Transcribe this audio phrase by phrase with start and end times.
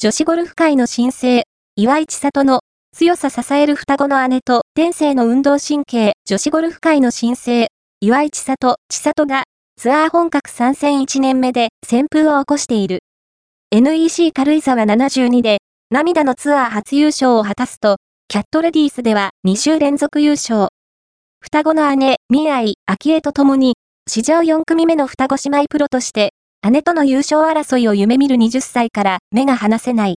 [0.00, 1.42] 女子ゴルフ界の新星、
[1.74, 2.60] 岩井千里の
[2.96, 7.66] 強さ支える双子の姉と天性の運動神経女子ゴルフ界の新星、
[8.00, 9.42] 岩井千里、千里が
[9.76, 13.00] ツアー本格参戦1年目で旋風を起こしている。
[13.72, 15.58] NEC 軽井沢72で
[15.90, 17.96] 涙のツアー初優勝を果たすと、
[18.28, 20.68] キャットレディースでは2週連続優勝。
[21.40, 23.74] 双子の姉、ミアイ、アキエと共に、
[24.08, 26.34] 史上4組目の双子姉妹プロとして、
[26.70, 30.16] 姉との優勝争いを夢見る20歳から目が離せない。